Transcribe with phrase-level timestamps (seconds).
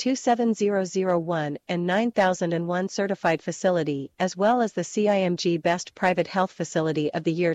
[0.00, 7.22] 27001 and 9001 certified facility as well as the CIMG Best Private Health Facility of
[7.22, 7.54] the Year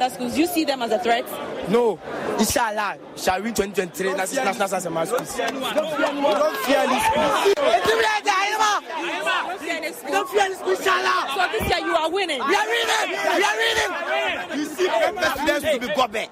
[0.00, 1.24] Other schools, you see them as a threat?
[1.68, 1.98] No.
[2.38, 5.10] Inshallah, shall win 2023 national national schools.
[5.10, 7.54] Don't fear any schools.
[10.10, 11.18] Don't fear any schools, inshallah.
[11.34, 12.38] So this year you are winning.
[12.38, 13.10] We are winning.
[13.10, 14.58] We are winning.
[14.58, 16.28] You see, prepare students to be gobe.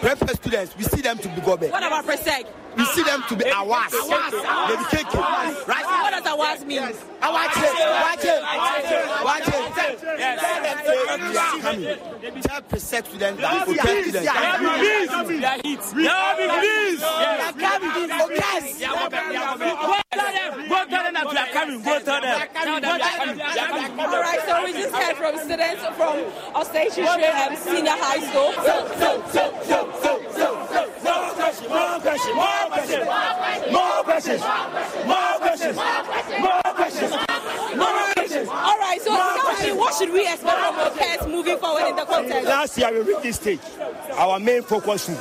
[0.00, 1.70] Prepare students, we see them to be gobe.
[1.70, 2.46] What about Presec?
[2.94, 3.90] See them to be awas.
[3.90, 5.20] They taken.
[5.20, 5.84] Right?
[5.84, 6.82] What does awas mean?
[6.82, 7.72] Watch it.
[8.02, 8.42] Watch it.
[9.24, 9.74] Watch it.
[10.36, 12.42] Tell them say we are coming.
[12.42, 14.28] Tell Presec students that we tell students.
[14.28, 15.82] Are hit.
[15.94, 18.10] We are We are coming.
[18.22, 18.60] Okay.
[20.68, 21.82] Go tell them that we are coming.
[21.82, 22.38] Go tell them.
[22.52, 23.40] Tell them are coming.
[23.40, 24.00] Are coming.
[24.00, 26.14] All right, so we just heard from students from
[26.54, 28.52] Osage um, Senior High School.
[31.68, 32.34] More questions.
[32.34, 33.72] More questions.
[33.72, 34.40] More questions.
[35.06, 35.76] More questions.
[35.76, 37.10] More questions.
[37.76, 38.48] More questions.
[38.48, 41.96] All right, so tell me, what should we expect from the Pets moving forward in
[41.96, 42.46] the contest?
[42.46, 43.60] Last year we reached this stage.
[44.14, 45.12] Our main focus to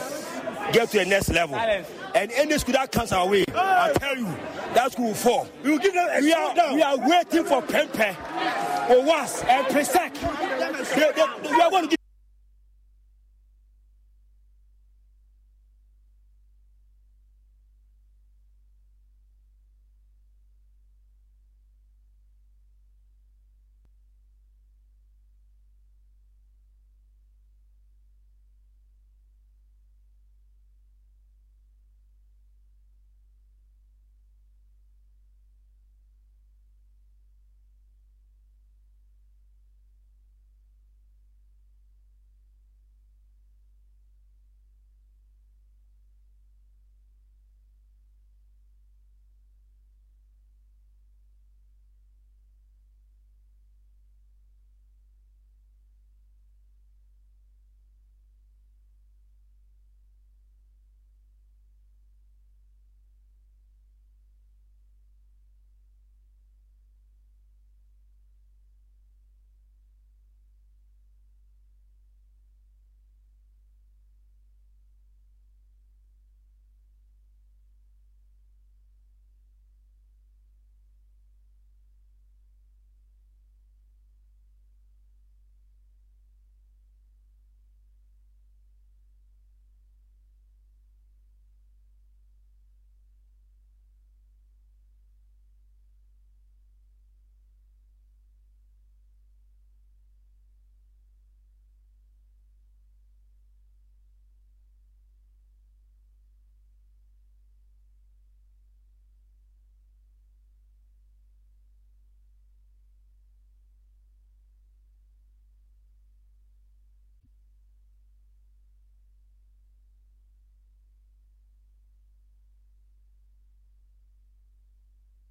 [0.71, 1.55] get to the next level.
[1.55, 4.25] And any school that comes our way, I tell you,
[4.73, 5.47] that school will fall.
[5.63, 8.15] We, will give them we, are, we are waiting for Prempeh,
[8.87, 10.13] Owas, and Presec.
[10.95, 12.04] They, they, we are going to give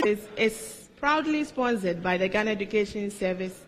[0.07, 3.61] is, is proudly sponsored by the Ghana Education Service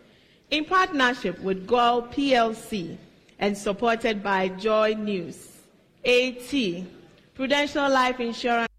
[0.51, 2.97] in partnership with GOL PLC
[3.39, 5.53] and supported by Joy News,
[6.05, 6.53] AT,
[7.35, 8.76] Prudential Life Insurance.